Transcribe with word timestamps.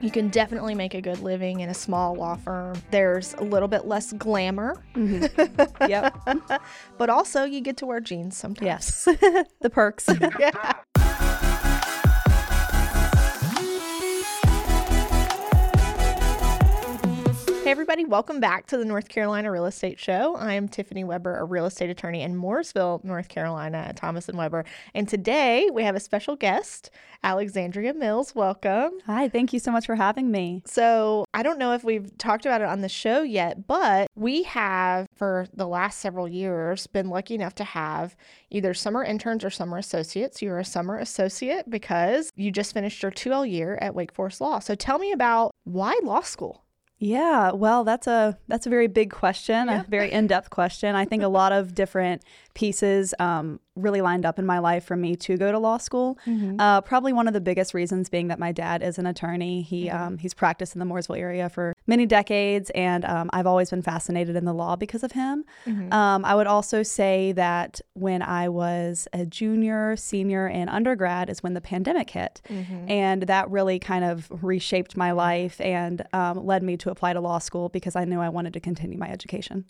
You 0.00 0.10
can 0.10 0.28
definitely 0.28 0.74
make 0.74 0.94
a 0.94 1.00
good 1.00 1.20
living 1.20 1.60
in 1.60 1.70
a 1.70 1.74
small 1.74 2.14
law 2.14 2.36
firm. 2.36 2.80
There's 2.90 3.34
a 3.34 3.42
little 3.42 3.68
bit 3.68 3.86
less 3.86 4.12
glamour. 4.12 4.82
Mm-hmm. 4.94 5.88
yep. 5.88 6.16
but 6.98 7.08
also 7.10 7.44
you 7.44 7.60
get 7.60 7.78
to 7.78 7.86
wear 7.86 8.00
jeans 8.00 8.36
sometimes. 8.36 8.66
Yes. 8.66 9.04
the 9.60 9.70
perks. 9.70 10.08
yeah. 10.38 10.72
Hey, 17.66 17.72
everybody, 17.72 18.04
welcome 18.04 18.38
back 18.38 18.66
to 18.66 18.76
the 18.76 18.84
North 18.84 19.08
Carolina 19.08 19.50
Real 19.50 19.66
Estate 19.66 19.98
Show. 19.98 20.36
I 20.36 20.52
am 20.52 20.68
Tiffany 20.68 21.02
Weber, 21.02 21.36
a 21.36 21.42
real 21.42 21.66
estate 21.66 21.90
attorney 21.90 22.22
in 22.22 22.40
Mooresville, 22.40 23.02
North 23.02 23.28
Carolina 23.28 23.78
at 23.78 23.96
Thomas 23.96 24.28
and 24.28 24.38
Weber. 24.38 24.64
And 24.94 25.08
today 25.08 25.68
we 25.72 25.82
have 25.82 25.96
a 25.96 25.98
special 25.98 26.36
guest, 26.36 26.90
Alexandria 27.24 27.92
Mills. 27.92 28.36
Welcome. 28.36 28.92
Hi, 29.06 29.28
thank 29.28 29.52
you 29.52 29.58
so 29.58 29.72
much 29.72 29.84
for 29.84 29.96
having 29.96 30.30
me. 30.30 30.62
So, 30.64 31.24
I 31.34 31.42
don't 31.42 31.58
know 31.58 31.72
if 31.72 31.82
we've 31.82 32.16
talked 32.18 32.46
about 32.46 32.60
it 32.60 32.68
on 32.68 32.82
the 32.82 32.88
show 32.88 33.22
yet, 33.22 33.66
but 33.66 34.06
we 34.14 34.44
have, 34.44 35.08
for 35.16 35.48
the 35.52 35.66
last 35.66 35.98
several 35.98 36.28
years, 36.28 36.86
been 36.86 37.10
lucky 37.10 37.34
enough 37.34 37.56
to 37.56 37.64
have 37.64 38.14
either 38.48 38.74
summer 38.74 39.02
interns 39.02 39.44
or 39.44 39.50
summer 39.50 39.78
associates. 39.78 40.40
You're 40.40 40.60
a 40.60 40.64
summer 40.64 40.98
associate 40.98 41.68
because 41.68 42.30
you 42.36 42.52
just 42.52 42.74
finished 42.74 43.02
your 43.02 43.10
2L 43.10 43.50
year 43.50 43.76
at 43.82 43.96
Wake 43.96 44.12
Forest 44.12 44.40
Law. 44.40 44.60
So, 44.60 44.76
tell 44.76 45.00
me 45.00 45.10
about 45.10 45.50
why 45.64 45.98
law 46.04 46.20
school? 46.20 46.62
Yeah, 46.98 47.52
well, 47.52 47.84
that's 47.84 48.06
a 48.06 48.38
that's 48.48 48.66
a 48.66 48.70
very 48.70 48.86
big 48.86 49.10
question, 49.10 49.68
yeah. 49.68 49.82
a 49.82 49.84
very 49.84 50.10
in-depth 50.10 50.48
question. 50.48 50.94
I 50.94 51.04
think 51.04 51.22
a 51.22 51.28
lot 51.28 51.52
of 51.52 51.74
different 51.74 52.22
pieces 52.54 53.12
um, 53.18 53.60
really 53.76 54.00
lined 54.00 54.26
up 54.26 54.38
in 54.38 54.46
my 54.46 54.58
life 54.58 54.84
for 54.84 54.96
me 54.96 55.14
to 55.16 55.36
go 55.36 55.52
to 55.52 55.58
law 55.58 55.76
school. 55.78 56.18
Mm-hmm. 56.26 56.58
Uh, 56.58 56.80
probably 56.80 57.12
one 57.12 57.28
of 57.28 57.34
the 57.34 57.40
biggest 57.40 57.74
reasons 57.74 58.08
being 58.08 58.28
that 58.28 58.38
my 58.38 58.52
dad 58.52 58.82
is 58.82 58.98
an 58.98 59.06
attorney. 59.06 59.62
He 59.62 59.86
mm-hmm. 59.86 59.96
um, 59.96 60.18
he's 60.18 60.34
practiced 60.34 60.74
in 60.74 60.80
the 60.80 60.86
Mooresville 60.86 61.18
area 61.18 61.48
for 61.48 61.74
many 61.86 62.06
decades, 62.06 62.70
and 62.70 63.04
um, 63.04 63.30
I've 63.32 63.46
always 63.46 63.70
been 63.70 63.82
fascinated 63.82 64.36
in 64.36 64.44
the 64.44 64.52
law 64.52 64.76
because 64.76 65.04
of 65.04 65.12
him. 65.12 65.44
Mm-hmm. 65.66 65.92
Um, 65.92 66.24
I 66.24 66.34
would 66.34 66.46
also 66.46 66.82
say 66.82 67.32
that 67.32 67.80
when 67.94 68.22
I 68.22 68.48
was 68.48 69.06
a 69.12 69.26
junior, 69.26 69.96
senior, 69.96 70.46
and 70.48 70.70
undergrad 70.70 71.30
is 71.30 71.42
when 71.42 71.54
the 71.54 71.60
pandemic 71.60 72.10
hit, 72.10 72.40
mm-hmm. 72.48 72.90
and 72.90 73.22
that 73.22 73.50
really 73.50 73.78
kind 73.78 74.04
of 74.04 74.26
reshaped 74.42 74.96
my 74.96 75.12
life 75.12 75.60
and 75.60 76.06
um, 76.12 76.44
led 76.44 76.62
me 76.62 76.76
to 76.78 76.90
apply 76.90 77.12
to 77.12 77.20
law 77.20 77.38
school 77.38 77.68
because 77.68 77.96
I 77.96 78.04
knew 78.04 78.20
I 78.20 78.28
wanted 78.28 78.54
to 78.54 78.60
continue 78.60 78.98
my 78.98 79.08
education. 79.08 79.64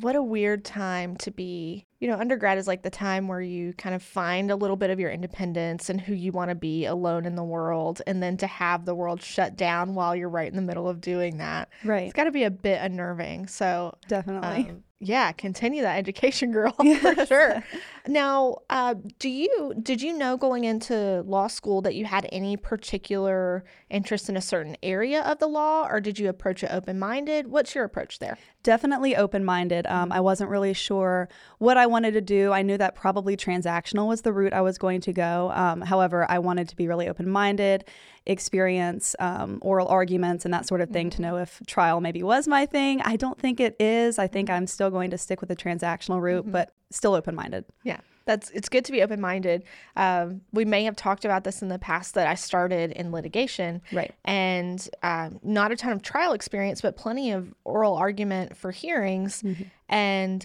What 0.00 0.16
a 0.16 0.22
weird 0.22 0.64
time 0.64 1.16
to 1.18 1.30
be. 1.30 1.86
You 2.00 2.08
know, 2.08 2.18
undergrad 2.18 2.58
is 2.58 2.66
like 2.66 2.82
the 2.82 2.90
time 2.90 3.28
where 3.28 3.40
you 3.40 3.72
kind 3.74 3.94
of 3.94 4.02
find 4.02 4.50
a 4.50 4.56
little 4.56 4.76
bit 4.76 4.90
of 4.90 5.00
your 5.00 5.10
independence 5.10 5.88
and 5.88 6.00
who 6.00 6.12
you 6.12 6.32
want 6.32 6.50
to 6.50 6.54
be 6.54 6.84
alone 6.84 7.24
in 7.24 7.34
the 7.34 7.44
world. 7.44 8.02
And 8.06 8.22
then 8.22 8.36
to 8.38 8.46
have 8.46 8.84
the 8.84 8.94
world 8.94 9.22
shut 9.22 9.56
down 9.56 9.94
while 9.94 10.14
you're 10.14 10.28
right 10.28 10.48
in 10.48 10.56
the 10.56 10.62
middle 10.62 10.88
of 10.88 11.00
doing 11.00 11.38
that. 11.38 11.70
Right. 11.84 12.04
It's 12.04 12.12
got 12.12 12.24
to 12.24 12.30
be 12.30 12.44
a 12.44 12.50
bit 12.50 12.80
unnerving. 12.82 13.46
So, 13.46 13.96
definitely. 14.08 14.70
Um, 14.70 14.84
yeah, 15.00 15.32
continue 15.32 15.82
that 15.82 15.98
education, 15.98 16.52
girl, 16.52 16.72
for 17.00 17.26
sure. 17.26 17.64
Now, 18.08 18.58
uh, 18.70 18.94
do 19.18 19.28
you 19.28 19.74
did 19.82 20.00
you 20.00 20.16
know 20.16 20.36
going 20.36 20.64
into 20.64 21.22
law 21.26 21.48
school 21.48 21.82
that 21.82 21.94
you 21.94 22.04
had 22.04 22.28
any 22.30 22.56
particular 22.56 23.64
interest 23.90 24.28
in 24.28 24.36
a 24.36 24.40
certain 24.40 24.76
area 24.82 25.22
of 25.22 25.38
the 25.38 25.46
law, 25.48 25.86
or 25.88 26.00
did 26.00 26.18
you 26.18 26.28
approach 26.28 26.62
it 26.62 26.70
open 26.72 26.98
minded? 26.98 27.48
What's 27.48 27.74
your 27.74 27.84
approach 27.84 28.18
there? 28.18 28.38
Definitely 28.62 29.16
open 29.16 29.44
minded. 29.44 29.86
Um, 29.86 30.12
I 30.12 30.20
wasn't 30.20 30.50
really 30.50 30.72
sure 30.72 31.28
what 31.58 31.76
I 31.76 31.86
wanted 31.86 32.12
to 32.12 32.20
do. 32.20 32.52
I 32.52 32.62
knew 32.62 32.78
that 32.78 32.94
probably 32.94 33.36
transactional 33.36 34.06
was 34.06 34.22
the 34.22 34.32
route 34.32 34.52
I 34.52 34.60
was 34.60 34.78
going 34.78 35.00
to 35.02 35.12
go. 35.12 35.50
Um, 35.54 35.80
however, 35.80 36.30
I 36.30 36.38
wanted 36.38 36.68
to 36.68 36.76
be 36.76 36.86
really 36.88 37.08
open 37.08 37.28
minded 37.28 37.84
experience 38.26 39.14
um, 39.20 39.58
oral 39.62 39.86
arguments 39.88 40.44
and 40.44 40.52
that 40.52 40.66
sort 40.66 40.80
of 40.80 40.90
thing 40.90 41.08
to 41.10 41.22
know 41.22 41.36
if 41.36 41.62
trial 41.66 42.00
maybe 42.00 42.22
was 42.22 42.48
my 42.48 42.66
thing. 42.66 43.00
I 43.02 43.16
don't 43.16 43.38
think 43.38 43.60
it 43.60 43.76
is. 43.80 44.18
I 44.18 44.26
think 44.26 44.50
I'm 44.50 44.66
still 44.66 44.90
going 44.90 45.10
to 45.10 45.18
stick 45.18 45.40
with 45.40 45.48
the 45.48 45.56
transactional 45.56 46.20
route, 46.20 46.42
mm-hmm. 46.42 46.52
but 46.52 46.72
still 46.90 47.14
open 47.14 47.34
minded. 47.34 47.64
Yeah. 47.84 47.95
That's 48.26 48.50
it's 48.50 48.68
good 48.68 48.84
to 48.84 48.92
be 48.92 49.02
open 49.02 49.20
minded. 49.20 49.64
Um, 49.96 50.42
we 50.52 50.64
may 50.64 50.84
have 50.84 50.96
talked 50.96 51.24
about 51.24 51.44
this 51.44 51.62
in 51.62 51.68
the 51.68 51.78
past 51.78 52.14
that 52.14 52.26
I 52.26 52.34
started 52.34 52.92
in 52.92 53.12
litigation, 53.12 53.80
right? 53.92 54.12
And 54.24 54.86
um, 55.02 55.40
not 55.42 55.72
a 55.72 55.76
ton 55.76 55.92
of 55.92 56.02
trial 56.02 56.32
experience, 56.32 56.80
but 56.80 56.96
plenty 56.96 57.30
of 57.32 57.54
oral 57.64 57.96
argument 57.96 58.56
for 58.56 58.72
hearings. 58.72 59.42
Mm-hmm. 59.42 59.62
And 59.88 60.44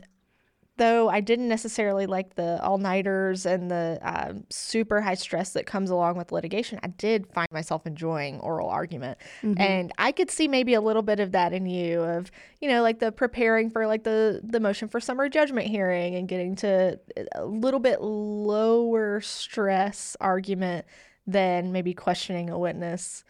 though 0.81 1.09
I 1.09 1.19
didn't 1.19 1.47
necessarily 1.47 2.07
like 2.07 2.33
the 2.33 2.59
all 2.63 2.79
nighters 2.79 3.45
and 3.45 3.69
the 3.69 3.99
um, 4.01 4.45
super 4.49 4.99
high 4.99 5.13
stress 5.13 5.53
that 5.53 5.67
comes 5.67 5.91
along 5.91 6.17
with 6.17 6.31
litigation, 6.31 6.79
I 6.81 6.87
did 6.87 7.27
find 7.27 7.47
myself 7.51 7.85
enjoying 7.85 8.39
oral 8.39 8.67
argument. 8.67 9.19
Mm-hmm. 9.43 9.61
And 9.61 9.91
I 9.99 10.11
could 10.11 10.31
see 10.31 10.47
maybe 10.47 10.73
a 10.73 10.81
little 10.81 11.03
bit 11.03 11.19
of 11.19 11.33
that 11.33 11.53
in 11.53 11.67
you 11.67 12.01
of, 12.01 12.31
you 12.61 12.67
know, 12.67 12.81
like 12.81 12.97
the 12.97 13.11
preparing 13.11 13.69
for 13.69 13.85
like 13.85 14.03
the, 14.03 14.41
the 14.43 14.59
motion 14.59 14.87
for 14.87 14.99
summary 14.99 15.29
judgment 15.29 15.67
hearing 15.67 16.15
and 16.15 16.27
getting 16.27 16.55
to 16.57 16.99
a 17.35 17.45
little 17.45 17.79
bit 17.79 18.01
lower 18.01 19.21
stress 19.21 20.17
argument 20.19 20.87
than 21.27 21.71
maybe 21.71 21.93
questioning 21.93 22.49
a 22.49 22.57
witness. 22.57 23.23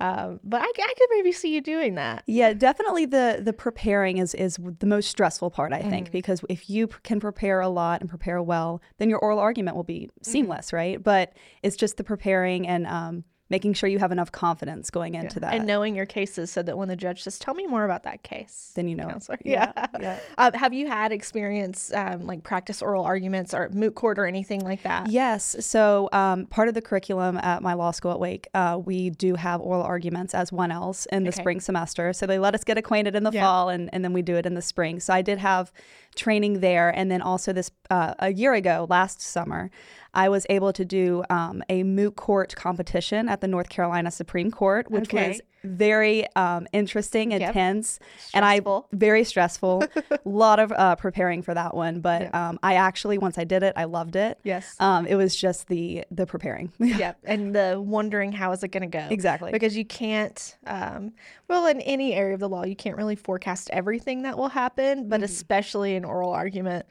Um, 0.00 0.38
but 0.44 0.62
I, 0.62 0.64
I 0.64 0.94
could 0.96 1.08
maybe 1.10 1.32
see 1.32 1.52
you 1.52 1.60
doing 1.60 1.96
that. 1.96 2.22
Yeah, 2.26 2.52
definitely. 2.52 3.06
The 3.06 3.40
the 3.42 3.52
preparing 3.52 4.18
is 4.18 4.34
is 4.34 4.56
the 4.78 4.86
most 4.86 5.10
stressful 5.10 5.50
part, 5.50 5.72
I 5.72 5.82
think, 5.82 6.08
mm 6.08 6.12
because 6.12 6.40
if 6.48 6.70
you 6.70 6.88
can 7.02 7.20
prepare 7.20 7.60
a 7.60 7.68
lot 7.68 8.00
and 8.00 8.08
prepare 8.08 8.40
well, 8.42 8.80
then 8.98 9.10
your 9.10 9.18
oral 9.18 9.38
argument 9.38 9.76
will 9.76 9.84
be 9.84 10.02
mm-hmm. 10.02 10.30
seamless, 10.30 10.70
mm 10.70 10.72
right? 10.74 11.02
But 11.02 11.32
it's 11.62 11.76
just 11.76 11.96
the 11.96 12.04
preparing 12.04 12.66
and 12.66 12.86
um, 12.86 13.24
making 13.50 13.72
sure 13.72 13.88
you 13.88 13.98
have 13.98 14.12
enough 14.12 14.30
confidence 14.32 14.90
going 14.90 15.14
into 15.14 15.36
yeah. 15.36 15.50
that. 15.50 15.54
and 15.54 15.66
knowing 15.66 15.94
your 15.94 16.06
cases 16.06 16.50
so 16.50 16.62
that 16.62 16.76
when 16.76 16.88
the 16.88 16.96
judge 16.96 17.22
says 17.22 17.38
tell 17.38 17.54
me 17.54 17.66
more 17.66 17.84
about 17.84 18.02
that 18.02 18.22
case 18.22 18.72
then 18.74 18.88
you 18.88 18.94
know. 18.94 19.08
yeah, 19.44 19.72
yeah. 19.76 19.86
yeah. 20.00 20.18
Uh, 20.36 20.50
have 20.54 20.72
you 20.72 20.86
had 20.86 21.12
experience 21.12 21.92
um, 21.94 22.26
like 22.26 22.42
practice 22.42 22.82
oral 22.82 23.04
arguments 23.04 23.54
or 23.54 23.68
moot 23.70 23.94
court 23.94 24.18
or 24.18 24.26
anything 24.26 24.60
like 24.60 24.82
that? 24.82 25.10
Yes. 25.10 25.56
So 25.60 26.08
um, 26.12 26.46
part 26.46 26.68
of 26.68 26.74
the 26.74 26.82
curriculum 26.82 27.36
at 27.38 27.62
my 27.62 27.74
law 27.74 27.90
school 27.90 28.12
at 28.12 28.20
wake 28.20 28.48
uh, 28.54 28.80
we 28.84 29.10
do 29.10 29.34
have 29.34 29.60
oral 29.60 29.82
arguments 29.82 30.34
as 30.34 30.52
one 30.52 30.70
else 30.70 31.06
in 31.06 31.24
the 31.24 31.30
okay. 31.30 31.40
spring 31.40 31.60
semester. 31.60 32.12
So 32.12 32.26
they 32.26 32.38
let 32.38 32.54
us 32.54 32.64
get 32.64 32.78
acquainted 32.78 33.14
in 33.14 33.24
the 33.24 33.32
fall 33.32 33.68
and, 33.68 33.90
and 33.92 34.04
then 34.04 34.12
we 34.12 34.22
do 34.22 34.36
it 34.36 34.46
in 34.46 34.54
the 34.54 34.62
spring. 34.62 35.00
So 35.00 35.12
i 35.12 35.22
did 35.22 35.38
have 35.38 35.72
training 36.14 36.60
there 36.60 36.90
and 36.90 37.10
then 37.10 37.22
also 37.22 37.52
this 37.52 37.70
uh, 37.90 38.14
a 38.18 38.32
year 38.32 38.54
ago 38.54 38.86
last 38.88 39.20
summer 39.20 39.70
I 40.18 40.30
was 40.30 40.44
able 40.50 40.72
to 40.72 40.84
do 40.84 41.22
um, 41.30 41.62
a 41.68 41.84
moot 41.84 42.16
court 42.16 42.56
competition 42.56 43.28
at 43.28 43.40
the 43.40 43.46
North 43.46 43.68
Carolina 43.68 44.10
Supreme 44.10 44.50
Court, 44.50 44.90
which 44.90 45.14
okay. 45.14 45.28
was 45.28 45.40
very 45.62 46.26
um, 46.34 46.66
interesting, 46.72 47.30
yep. 47.30 47.40
intense, 47.42 48.00
and 48.34 48.44
I 48.44 48.60
very 48.90 49.22
stressful. 49.22 49.84
A 50.10 50.18
lot 50.24 50.58
of 50.58 50.72
uh, 50.72 50.96
preparing 50.96 51.42
for 51.42 51.54
that 51.54 51.72
one, 51.72 52.00
but 52.00 52.34
um, 52.34 52.58
I 52.64 52.74
actually 52.74 53.16
once 53.18 53.38
I 53.38 53.44
did 53.44 53.62
it, 53.62 53.74
I 53.76 53.84
loved 53.84 54.16
it. 54.16 54.40
Yes, 54.42 54.74
um, 54.80 55.06
it 55.06 55.14
was 55.14 55.36
just 55.36 55.68
the 55.68 56.04
the 56.10 56.26
preparing. 56.26 56.72
yeah, 56.80 57.12
and 57.22 57.54
the 57.54 57.80
wondering 57.80 58.32
how 58.32 58.50
is 58.50 58.64
it 58.64 58.68
going 58.68 58.90
to 58.90 58.98
go 58.98 59.06
exactly 59.10 59.52
because 59.52 59.76
you 59.76 59.84
can't. 59.84 60.56
Um, 60.66 61.12
well, 61.46 61.66
in 61.66 61.80
any 61.82 62.12
area 62.14 62.34
of 62.34 62.40
the 62.40 62.48
law, 62.48 62.64
you 62.64 62.74
can't 62.74 62.96
really 62.96 63.16
forecast 63.16 63.70
everything 63.72 64.22
that 64.22 64.36
will 64.36 64.48
happen, 64.48 65.08
but 65.08 65.18
mm-hmm. 65.18 65.24
especially 65.26 65.94
in 65.94 66.04
oral 66.04 66.32
argument. 66.32 66.86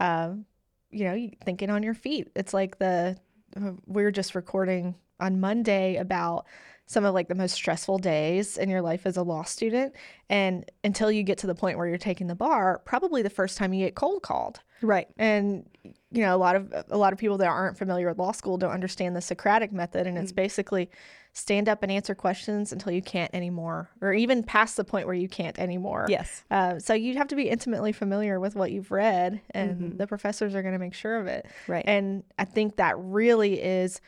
Um, 0.00 0.46
you 0.94 1.04
know, 1.04 1.30
thinking 1.44 1.70
on 1.70 1.82
your 1.82 1.94
feet. 1.94 2.30
It's 2.34 2.54
like 2.54 2.78
the 2.78 3.16
we 3.86 4.02
were 4.02 4.10
just 4.10 4.34
recording 4.34 4.94
on 5.20 5.40
Monday 5.40 5.96
about 5.96 6.46
some 6.86 7.04
of 7.04 7.14
like 7.14 7.28
the 7.28 7.34
most 7.34 7.52
stressful 7.52 7.98
days 7.98 8.58
in 8.58 8.68
your 8.68 8.82
life 8.82 9.06
as 9.06 9.16
a 9.16 9.22
law 9.22 9.42
student 9.42 9.94
and 10.28 10.70
until 10.82 11.10
you 11.10 11.22
get 11.22 11.38
to 11.38 11.46
the 11.46 11.54
point 11.54 11.78
where 11.78 11.86
you're 11.86 11.96
taking 11.96 12.26
the 12.26 12.34
bar 12.34 12.82
probably 12.84 13.22
the 13.22 13.30
first 13.30 13.56
time 13.56 13.72
you 13.72 13.86
get 13.86 13.94
cold 13.94 14.22
called 14.22 14.60
right 14.82 15.08
and 15.16 15.64
you 16.10 16.22
know 16.22 16.34
a 16.34 16.36
lot 16.36 16.56
of 16.56 16.72
a 16.90 16.98
lot 16.98 17.12
of 17.12 17.18
people 17.18 17.38
that 17.38 17.48
aren't 17.48 17.78
familiar 17.78 18.08
with 18.08 18.18
law 18.18 18.32
school 18.32 18.58
don't 18.58 18.72
understand 18.72 19.16
the 19.16 19.20
socratic 19.20 19.72
method 19.72 20.06
and 20.06 20.18
it's 20.18 20.30
mm-hmm. 20.30 20.42
basically 20.42 20.90
stand 21.34 21.68
up 21.68 21.82
and 21.82 21.92
answer 21.92 22.14
questions 22.14 22.72
until 22.72 22.92
you 22.92 23.02
can't 23.02 23.34
anymore 23.34 23.90
or 24.00 24.14
even 24.14 24.42
past 24.42 24.76
the 24.76 24.84
point 24.84 25.04
where 25.04 25.14
you 25.14 25.28
can't 25.28 25.58
anymore 25.58 26.06
yes 26.08 26.44
uh, 26.50 26.78
so 26.78 26.94
you 26.94 27.16
have 27.16 27.28
to 27.28 27.36
be 27.36 27.48
intimately 27.48 27.92
familiar 27.92 28.40
with 28.40 28.54
what 28.54 28.70
you've 28.70 28.90
read 28.90 29.40
and 29.50 29.80
mm-hmm. 29.80 29.96
the 29.96 30.06
professors 30.06 30.54
are 30.54 30.62
going 30.62 30.72
to 30.74 30.78
make 30.78 30.94
sure 30.94 31.16
of 31.16 31.26
it 31.26 31.46
right 31.66 31.84
and 31.86 32.22
i 32.38 32.44
think 32.44 32.76
that 32.76 32.94
really 32.98 33.60
is 33.60 34.00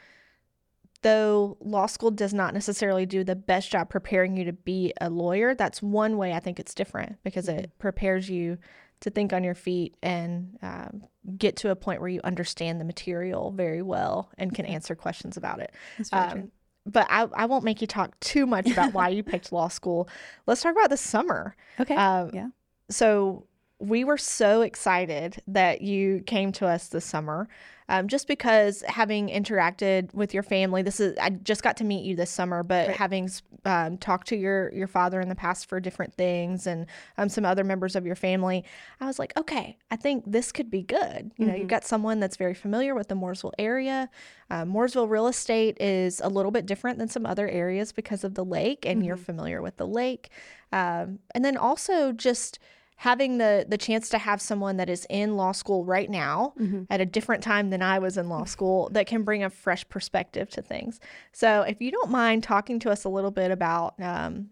though 1.03 1.57
law 1.61 1.87
school 1.87 2.11
does 2.11 2.35
not 2.35 2.55
necessarily 2.55 3.07
do 3.07 3.23
the 3.23 3.37
best 3.37 3.71
job 3.71 3.89
preparing 3.89 4.37
you 4.37 4.45
to 4.45 4.53
be 4.53 4.93
a 5.01 5.09
lawyer, 5.09 5.55
that's 5.55 5.81
one 5.81 6.17
way 6.17 6.33
I 6.33 6.41
think 6.41 6.59
it's 6.59 6.75
different 6.75 7.17
because 7.23 7.49
it 7.49 7.57
mm-hmm. 7.57 7.79
prepares 7.79 8.29
you 8.29 8.59
to 9.01 9.11
think 9.11 9.33
on 9.33 9.45
your 9.45 9.55
feet 9.55 9.95
and 10.03 10.59
um, 10.63 11.03
get 11.37 11.57
to 11.57 11.71
a 11.71 11.77
point 11.77 12.01
where 12.01 12.09
you 12.09 12.21
understand 12.25 12.81
the 12.81 12.85
material 12.85 13.53
very 13.53 13.83
well 13.83 14.31
and 14.39 14.55
can 14.55 14.65
answer 14.65 14.95
questions 14.95 15.37
about 15.37 15.61
it. 15.61 15.73
Um, 16.13 16.51
but 16.87 17.07
I, 17.11 17.29
I 17.35 17.47
won't 17.47 17.65
make 17.65 17.81
you 17.81 17.87
talk 17.87 18.19
too 18.21 18.47
much 18.47 18.71
about 18.71 18.93
why 18.93 19.09
you 19.09 19.23
picked 19.23 19.53
law 19.53 19.69
school. 19.69 20.09
Let's 20.47 20.63
talk 20.63 20.73
about 20.73 20.91
the 20.91 20.97
summer. 20.97 21.57
Okay. 21.81 21.95
Um, 21.95 22.31
yeah. 22.33 22.49
So 22.89 23.47
we 23.79 24.05
were 24.05 24.19
so 24.19 24.63
excited 24.63 25.43
that 25.47 25.83
you 25.83 26.21
came 26.21 26.53
to 26.53 26.67
us 26.67 26.89
this 26.89 27.05
summer 27.05 27.49
um, 27.89 28.09
just 28.09 28.27
because 28.27 28.83
having 28.89 29.29
interacted 29.29 30.13
with 30.13 30.35
your 30.35 30.43
family, 30.43 30.83
this 30.83 30.99
is 30.99 31.17
I 31.19 31.31
just 31.31 31.63
got 31.63 31.77
to 31.79 31.85
meet 31.85 32.05
you 32.05 32.17
this 32.17 32.31
summer, 32.31 32.63
but 32.65 32.89
right. 32.89 32.97
having 32.97 33.31
um, 33.65 33.97
talked 33.99 34.27
to 34.29 34.37
your 34.37 34.73
your 34.73 34.89
father 34.89 35.21
in 35.21 35.29
the 35.29 35.37
past 35.37 35.69
for 35.69 35.79
different 35.79 36.13
things 36.15 36.67
and 36.67 36.87
um, 37.17 37.29
some 37.29 37.45
other 37.45 37.63
members 37.63 37.95
of 37.95 38.05
your 38.05 38.17
family, 38.17 38.65
I 39.01 39.07
was 39.07 39.19
like, 39.21 39.37
okay, 39.37 39.79
I 39.91 39.97
think 39.97 40.25
this 40.27 40.51
could 40.51 40.69
be 40.71 40.83
good. 40.83 41.31
You 41.37 41.47
know, 41.47 41.53
Mm-hmm. 41.53 41.61
you've 41.61 41.69
got 41.69 41.85
someone 41.85 42.19
that's 42.19 42.37
very 42.37 42.55
familiar 42.55 42.95
with 42.95 43.07
the 43.07 43.15
Mooresville 43.15 43.53
area. 43.57 44.11
Uh, 44.51 44.65
Mooresville 44.65 45.09
real 45.09 45.29
estate 45.29 45.81
is 45.81 46.21
a 46.21 46.29
little 46.29 46.51
bit 46.51 46.67
different 46.67 46.99
than 46.99 47.09
some 47.09 47.25
other 47.25 47.49
areas 47.49 47.93
because 47.93 48.25
of 48.25 48.35
the 48.35 48.45
lake, 48.45 48.85
and 48.85 49.07
you're 49.07 49.17
familiar 49.17 49.63
with 49.63 49.77
the 49.77 49.87
lake. 49.87 50.31
Um, 50.73 51.21
and 51.35 51.45
then 51.45 51.57
also 51.57 52.11
just 52.11 52.59
having 52.97 53.39
the 53.39 53.67
the 53.69 53.77
chance 53.79 54.09
to 54.09 54.19
have 54.19 54.41
someone 54.41 54.79
that 54.79 54.89
is 54.89 55.07
in 55.11 55.37
law 55.37 55.53
school 55.53 55.85
right 55.85 56.09
now 56.11 56.55
at 56.91 57.01
a 57.01 57.07
different 57.07 57.43
time 57.43 57.71
than 57.71 57.83
I 57.83 57.99
was 57.99 58.17
in 58.17 58.29
law 58.29 58.45
school 58.45 58.89
that 58.93 59.07
can 59.07 59.23
bring 59.23 59.45
a 59.45 59.51
fresh 59.51 59.87
perspective 59.89 60.49
to 60.51 60.63
things. 60.63 60.99
So 61.33 61.63
if 61.63 61.81
you 61.81 61.91
don't 61.91 62.11
mind 62.11 62.43
talking 62.43 62.79
to 62.81 62.91
us 62.91 63.05
a 63.05 63.09
little 63.11 63.31
bit 63.31 63.51
about 63.51 64.01
um, 64.01 64.49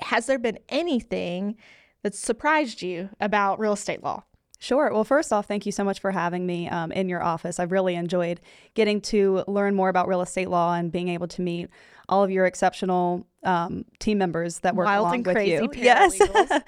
has 0.00 0.26
there 0.26 0.38
been 0.38 0.58
anything 0.68 1.56
that 2.02 2.14
surprised 2.14 2.82
you 2.82 3.08
about 3.20 3.58
real 3.58 3.72
estate 3.72 4.02
law? 4.02 4.24
Sure. 4.58 4.90
Well, 4.92 5.04
first 5.04 5.32
off, 5.32 5.46
thank 5.46 5.66
you 5.66 5.72
so 5.72 5.84
much 5.84 6.00
for 6.00 6.10
having 6.10 6.46
me 6.46 6.68
um, 6.68 6.90
in 6.92 7.08
your 7.08 7.22
office. 7.22 7.60
I've 7.60 7.72
really 7.72 7.94
enjoyed 7.94 8.40
getting 8.74 9.00
to 9.02 9.44
learn 9.46 9.74
more 9.74 9.88
about 9.88 10.08
real 10.08 10.22
estate 10.22 10.48
law 10.48 10.74
and 10.74 10.90
being 10.90 11.08
able 11.08 11.28
to 11.28 11.42
meet 11.42 11.68
all 12.08 12.22
of 12.24 12.30
your 12.30 12.46
exceptional 12.46 13.26
um, 13.42 13.84
team 13.98 14.18
members 14.18 14.60
that 14.60 14.74
work 14.74 14.86
Wild 14.86 15.06
along 15.06 15.22
with 15.24 15.46
you. 15.46 15.68
Yes. 15.74 16.20
um, 16.50 16.60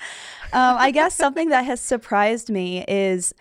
I 0.52 0.90
guess 0.90 1.14
something 1.14 1.48
that 1.48 1.64
has 1.64 1.80
surprised 1.80 2.50
me 2.50 2.84
is, 2.86 3.32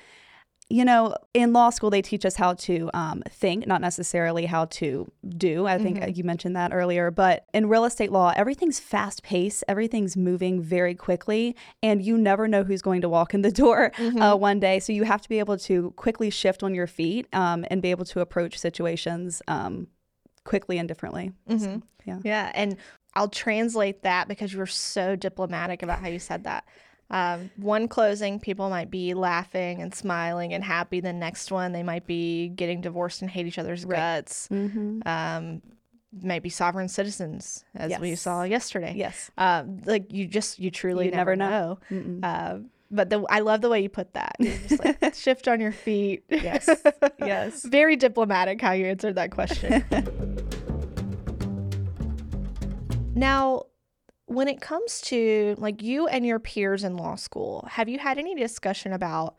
you 0.70 0.84
know, 0.84 1.16
in 1.34 1.54
law 1.54 1.70
school 1.70 1.90
they 1.90 2.02
teach 2.02 2.26
us 2.26 2.36
how 2.36 2.54
to 2.54 2.90
um, 2.94 3.24
think, 3.30 3.66
not 3.68 3.80
necessarily 3.80 4.46
how 4.46 4.66
to 4.66 5.10
do. 5.38 5.66
I 5.66 5.78
think 5.78 6.02
uh, 6.04 6.08
you 6.08 6.24
mentioned 6.26 6.56
that 6.58 6.74
earlier. 6.74 7.10
But 7.10 7.46
in 7.54 7.70
real 7.70 7.86
estate 7.86 8.12
law, 8.12 8.34
everything's 8.36 8.80
fast 8.80 9.24
paced, 9.24 9.64
everything's 9.68 10.18
moving 10.18 10.62
very 10.62 10.94
quickly, 10.94 11.56
and 11.82 12.04
you 12.04 12.18
never 12.18 12.48
know 12.48 12.64
who's 12.64 12.82
going 12.82 13.02
to 13.02 13.10
walk 13.10 13.34
in 13.34 13.44
the 13.44 13.52
door 13.64 13.94
uh, 14.20 14.36
one 14.36 14.60
day. 14.60 14.80
So 14.80 14.92
you 14.92 15.04
have 15.04 15.22
to 15.22 15.30
be 15.30 15.40
able 15.40 15.58
to 15.60 15.92
quickly 15.92 16.30
shift 16.30 16.64
on 16.64 16.76
your 16.76 16.88
feet 16.88 17.28
um, 17.34 17.66
and 17.70 17.82
be 17.82 17.92
able 17.92 18.06
to 18.06 18.20
approach 18.20 18.58
situations 18.58 19.42
um, 19.48 19.88
quickly 20.44 20.78
and 20.78 20.88
differently. 20.88 21.32
So, 21.64 21.82
yeah. 22.06 22.20
Yeah, 22.24 22.52
and 22.54 22.78
I'll 23.14 23.30
translate 23.30 24.04
that 24.04 24.28
because 24.28 24.54
you 24.54 24.60
were 24.60 24.68
so 24.68 25.16
diplomatic 25.16 25.82
about 25.82 26.00
how 26.00 26.08
you 26.08 26.20
said 26.20 26.44
that. 26.44 26.66
Um, 27.10 27.50
one 27.58 27.88
closing, 27.88 28.40
people 28.40 28.70
might 28.70 28.92
be 28.92 29.14
laughing 29.14 29.82
and 29.82 29.96
smiling 29.96 30.54
and 30.54 30.64
happy. 30.64 31.00
The 31.00 31.14
next 31.14 31.52
one, 31.52 31.72
they 31.72 31.84
might 31.84 32.06
be 32.06 32.50
getting 32.50 32.82
divorced 32.82 33.22
and 33.22 33.32
hate 33.32 33.48
each 33.48 33.58
other's 33.58 33.86
guts. 33.86 34.50
Mm-hmm. 34.52 35.08
Um, 35.08 35.62
might 36.22 36.44
be 36.44 36.50
sovereign 36.50 36.88
citizens, 36.88 37.64
as 37.76 38.00
we 38.00 38.16
saw 38.16 38.44
yesterday. 38.44 38.94
Yes. 38.96 39.32
Um, 39.38 39.82
like 39.86 40.12
you 40.12 40.28
just, 40.28 40.60
you 40.60 40.72
truly 40.72 41.06
You 41.06 41.12
never, 41.12 41.36
never 41.36 41.52
know. 41.52 41.80
know. 41.90 42.28
Uh, 42.28 42.60
but 42.90 43.10
the, 43.10 43.24
I 43.30 43.40
love 43.40 43.62
the 43.62 43.70
way 43.70 43.82
you 43.82 43.90
put 43.90 44.14
that. 44.14 44.36
Like 44.40 44.98
shift 45.16 45.48
on 45.48 45.60
your 45.60 45.72
feet. 45.72 46.24
Yes. 46.30 46.70
Yes. 47.20 47.66
Very 47.66 47.98
diplomatic 47.98 48.62
how 48.62 48.72
you 48.72 48.86
answered 48.86 49.16
that 49.16 49.32
question. 49.32 49.84
now, 53.16 53.64
when 54.28 54.48
it 54.48 54.62
comes 54.62 55.02
to 55.02 55.56
like 55.58 55.82
you 55.82 56.08
and 56.08 56.26
your 56.26 56.40
peers 56.40 56.84
in 56.84 56.96
law 56.96 57.16
school, 57.16 57.68
have 57.72 57.90
you 57.90 57.98
had 57.98 58.18
any 58.18 58.36
discussion 58.36 58.94
about 58.94 59.36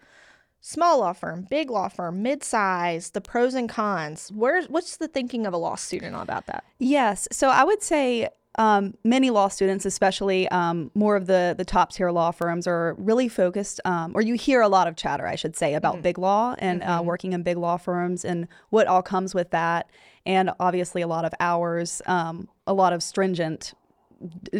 small 0.61 1.00
law 1.00 1.12
firm, 1.12 1.46
big 1.49 1.70
law 1.70 1.88
firm, 1.88 2.23
mid-size, 2.23 3.11
the 3.11 3.20
pros 3.20 3.55
and 3.55 3.69
cons? 3.69 4.32
Where's 4.35 4.69
what's 4.69 4.96
the 4.96 5.06
thinking 5.06 5.46
of 5.46 5.52
a 5.52 5.58
law 5.58 5.76
student 5.76 6.17
about 6.17 6.46
that? 6.46 6.64
Yes. 6.79 7.29
So 7.31 7.50
I 7.50 7.64
would 7.64 7.82
say 7.82 8.29
um, 8.58 8.94
many 9.05 9.31
law 9.31 9.49
students, 9.49 9.85
especially 9.85 10.49
um, 10.49 10.91
more 10.94 11.17
of 11.17 11.26
the 11.26 11.55
the 11.56 11.67
top 11.67 11.93
tier 11.93 12.11
law 12.11 12.31
firms, 12.31 12.67
are 12.67 12.94
really 12.99 13.29
focused, 13.29 13.81
um, 13.84 14.12
or 14.14 14.23
you 14.23 14.34
hear 14.34 14.62
a 14.62 14.69
lot 14.69 14.88
of 14.88 14.96
chatter, 14.96 15.26
I 15.26 15.37
should 15.37 15.55
say, 15.55 15.75
about 15.75 16.02
big 16.02 16.19
law 16.19 16.56
and 16.58 16.82
uh, 16.82 17.02
working 17.05 17.34
in 17.34 17.43
big 17.43 17.58
law 17.58 17.76
firms 17.76 18.25
and 18.25 18.49
what 18.70 18.87
all 18.87 19.02
comes 19.02 19.34
with 19.34 19.50
that, 19.50 19.88
and 20.26 20.50
obviously 20.58 21.02
a 21.02 21.06
lot 21.06 21.25
of 21.25 21.32
hours, 21.38 22.02
um, 22.06 22.49
a 22.67 22.73
lot 22.73 22.93
of 22.93 23.02
stringent 23.02 23.75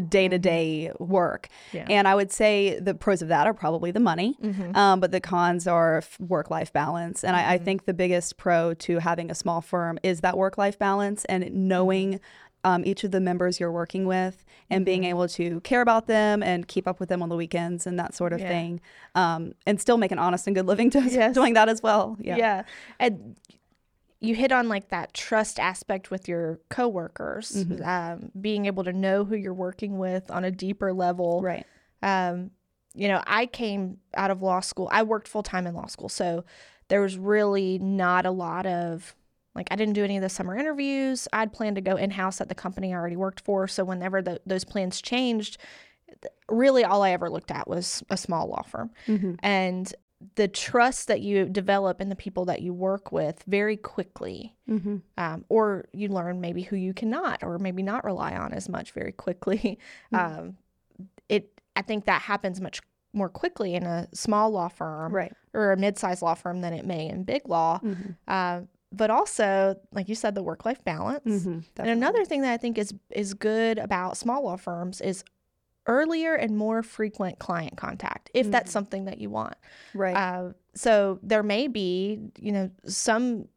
day 0.08 0.28
to 0.28 0.38
day 0.38 0.93
work. 0.99 1.49
Yeah. 1.72 1.87
And 1.88 2.06
I 2.06 2.14
would 2.14 2.31
say 2.31 2.78
the 2.78 2.94
pros 2.94 3.22
of 3.22 3.28
that 3.28 3.46
are 3.46 3.55
probably 3.55 3.90
the 3.90 4.00
money, 4.00 4.37
um, 4.75 5.00
but 5.00 5.10
the 5.10 5.20
cons 5.20 5.66
are 5.66 6.02
work 6.20 6.50
life 6.50 6.72
balance. 6.72 7.25
And 7.25 7.34
I, 7.37 7.55
I 7.55 7.58
think 7.58 7.84
the 7.84 7.94
biggest 7.94 8.37
pro 8.37 8.75
to 8.75 8.99
having 8.99 9.31
a 9.31 9.34
small 9.34 9.60
firm 9.60 9.99
is 10.02 10.20
that 10.20 10.37
work 10.37 10.58
life 10.58 10.78
balance 10.78 11.25
and 11.26 11.50
knowing. 11.52 12.20
Um, 12.64 12.84
each 12.84 13.05
of 13.05 13.12
the 13.12 13.20
members 13.20 13.60
you're 13.60 13.70
working 13.70 14.05
with 14.05 14.44
and 14.69 14.84
being 14.84 15.05
able 15.05 15.28
to 15.28 15.60
care 15.60 15.81
about 15.81 16.08
them 16.08 16.43
and 16.43 16.66
keep 16.66 16.88
up 16.88 16.99
with 16.99 17.08
them 17.08 17.22
on 17.22 17.28
the 17.28 17.37
weekends 17.37 17.87
and 17.87 17.96
that 18.00 18.14
sort 18.14 18.32
of 18.32 18.40
Yeah. 18.40 18.49
thing 18.49 18.81
um, 19.14 19.52
and 19.64 19.81
still 19.81 19.96
make 19.96 20.10
an 20.10 20.19
honest 20.19 20.44
and 20.49 20.56
good 20.56 20.66
living 20.66 20.90
to 20.96 21.00
Yes. 21.00 21.34
doing 21.34 21.55
that 21.55 21.69
as 21.69 21.84
well 21.84 22.16
yeah, 22.20 22.37
Yeah. 22.37 22.62
And 22.99 23.37
you 24.20 24.35
hit 24.35 24.50
on 24.53 24.69
like 24.69 24.88
that 24.88 25.15
trust 25.15 25.61
aspect 25.61 26.11
with 26.11 26.26
your 26.29 26.59
coworkers, 26.70 27.53
Mm-hmm. 27.65 27.85
um, 27.85 28.32
being 28.41 28.67
able 28.67 28.85
to 28.85 28.93
know 28.93 29.25
who 29.25 29.37
you're 29.37 29.55
working 29.55 29.99
with 29.99 30.31
on 30.31 30.44
a 30.44 30.50
deeper 30.50 30.93
level. 30.93 31.41
right 31.43 31.67
Um, 32.03 32.50
you 32.94 33.06
know, 33.09 33.23
I 33.26 33.47
came 33.47 33.99
out 34.15 34.31
of 34.32 34.43
law 34.43 34.61
school. 34.61 34.88
I 34.91 35.03
worked 35.05 35.29
full 35.29 35.43
time 35.44 35.67
in 35.67 35.75
law 35.75 35.87
school, 35.87 36.09
so 36.09 36.44
there 36.88 37.00
was 37.00 37.17
really 37.19 37.79
not 37.79 38.26
a 38.26 38.31
lot 38.31 38.67
of 38.67 39.15
like 39.55 39.69
I 39.70 39.76
didn't 39.76 39.94
do 39.94 40.05
any 40.05 40.17
of 40.17 40.23
the 40.23 40.29
summer 40.29 40.56
interviews. 40.56 41.29
I'd 41.32 41.53
planned 41.53 41.76
to 41.76 41.82
go 41.82 41.97
in 41.97 42.11
house 42.11 42.41
at 42.41 42.49
the 42.49 42.55
company 42.55 42.93
I 42.93 42.97
already 42.97 43.17
worked 43.17 43.41
for. 43.41 43.67
So 43.69 43.85
whenever 43.85 44.23
the, 44.23 44.41
those 44.47 44.65
plans 44.65 45.00
changed, 45.03 45.59
really 46.49 46.85
all 46.85 47.03
I 47.03 47.11
ever 47.11 47.29
looked 47.31 47.50
at 47.50 47.69
was 47.69 48.03
a 48.11 48.17
small 48.17 48.49
law 48.49 48.62
firm, 48.62 48.91
Mm-hmm. 49.06 49.35
and 49.41 49.93
the 50.35 50.49
trust 50.49 51.09
that 51.09 51.20
you 51.20 51.47
develop 51.47 52.00
in 52.00 52.09
the 52.09 52.17
people 52.17 52.44
that 52.47 52.61
you 52.61 52.75
work 52.75 53.12
with 53.12 53.43
very 53.47 53.76
quickly 53.76 54.55
mm-hmm. 54.69 54.97
um, 55.17 55.44
or 55.49 55.85
you 55.93 56.09
learn 56.09 56.41
maybe 56.41 56.62
who 56.62 56.76
you 56.76 56.93
cannot 56.93 57.43
or 57.43 57.59
maybe 57.59 57.82
not 57.82 58.05
rely 58.05 58.35
on 58.35 58.53
as 58.53 58.69
much 58.69 58.93
very 58.93 59.12
quickly 59.12 59.79
um, 60.12 60.56
it 61.29 61.61
i 61.76 61.82
think 61.82 62.05
that 62.06 62.23
happens 62.23 62.61
much 62.61 62.81
more 63.12 63.29
quickly 63.29 63.75
in 63.75 63.85
a 63.85 64.09
small 64.12 64.50
law 64.50 64.69
firm 64.69 65.12
right 65.12 65.32
or 65.55 65.73
a 65.73 65.76
mid-sized 65.76 66.23
law 66.23 66.35
firm 66.35 66.61
than 66.61 66.73
it 66.73 66.85
may 66.85 67.09
in 67.09 67.23
big 67.23 67.49
law 67.49 67.79
mm-hmm. 67.82 68.11
uh, 68.26 68.61
but 68.91 69.11
also 69.11 69.76
like 69.93 70.09
you 70.09 70.15
said 70.15 70.35
the 70.35 70.43
work-life 70.43 70.82
balance 70.85 71.44
Mm-hmm. 71.44 71.59
and 71.79 71.91
another 71.91 72.25
thing 72.25 72.43
that 72.43 72.53
i 72.53 72.56
think 72.56 72.76
is 72.76 72.93
is 73.11 73.35
good 73.35 73.79
about 73.79 74.17
small 74.17 74.43
law 74.44 74.56
firms 74.56 75.00
is 75.00 75.23
earlier 75.88 76.34
and 76.34 76.56
more 76.56 76.82
frequent 76.82 77.39
client 77.39 77.77
contact 77.77 78.31
if 78.34 78.51
that's 78.51 78.70
something 78.70 79.06
that 79.06 79.19
you 79.19 79.31
want 79.31 79.55
right 79.94 80.17
uh, 80.17 80.53
so 80.74 81.19
there 81.24 81.43
may 81.43 81.67
be, 81.67 82.20
you 82.39 82.53
know, 82.53 82.70
some 82.86 83.48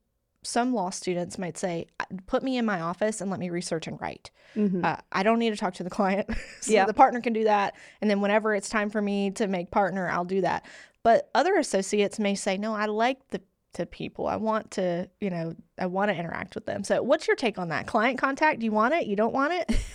some 0.43 0.73
law 0.73 0.89
students 0.89 1.37
might 1.37 1.55
say, 1.55 1.85
"Put 2.25 2.41
me 2.41 2.57
in 2.57 2.65
my 2.65 2.81
office 2.81 3.21
and 3.21 3.29
let 3.29 3.39
me 3.39 3.51
research 3.51 3.85
and 3.85 4.01
write. 4.01 4.31
mm-hmm. 4.55 4.83
Uh, 4.83 4.95
I 5.11 5.21
don't 5.21 5.37
need 5.37 5.51
to 5.51 5.55
talk 5.55 5.75
to 5.75 5.83
the 5.83 5.91
client. 5.91 6.27
so 6.61 6.71
Yeah. 6.71 6.85
the 6.85 6.95
partner 6.95 7.21
can 7.21 7.33
do 7.33 7.43
that, 7.43 7.75
and 8.01 8.09
then 8.09 8.21
whenever 8.21 8.55
it's 8.55 8.67
time 8.69 8.89
for 8.89 9.03
me 9.03 9.29
to 9.31 9.45
make 9.45 9.69
partner, 9.69 10.09
I'll 10.09 10.25
do 10.25 10.41
that." 10.41 10.65
But 11.03 11.29
other 11.35 11.57
associates 11.57 12.17
may 12.17 12.33
say, 12.33 12.57
"No, 12.57 12.73
I 12.73 12.85
like 12.87 13.19
the 13.29 13.41
to 13.73 13.85
people. 13.85 14.27
I 14.27 14.35
want 14.35 14.71
to, 14.71 15.09
you 15.19 15.29
know, 15.29 15.55
I 15.79 15.85
want 15.85 16.09
to 16.09 16.15
interact 16.15 16.55
with 16.55 16.65
them." 16.65 16.83
So, 16.83 17.01
what's 17.01 17.27
your 17.27 17.35
take 17.35 17.57
on 17.57 17.69
that? 17.69 17.87
Client 17.87 18.17
contact? 18.19 18.59
Do 18.59 18.65
you 18.65 18.71
want 18.71 18.93
it? 18.93 19.07
You 19.07 19.15
don't 19.15 19.33
want 19.33 19.53
it? 19.53 19.77